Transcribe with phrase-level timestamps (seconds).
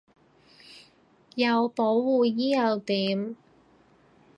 [1.35, 3.35] 有保護衣又點